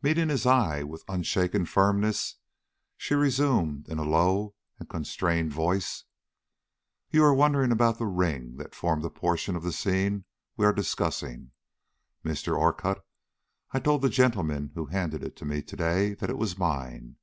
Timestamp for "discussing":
10.72-11.50